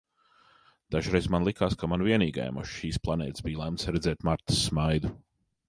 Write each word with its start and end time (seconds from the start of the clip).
Dažreiz 0.95 1.27
man 1.35 1.45
likās, 1.47 1.75
ka 1.83 1.89
man 1.93 2.05
vienīgajam 2.09 2.59
uz 2.63 2.73
šīs 2.79 2.99
planētas 3.05 3.47
bija 3.49 3.63
lemts 3.63 3.89
redzēt 3.97 4.29
Martas 4.31 4.67
smaidu. 4.71 5.17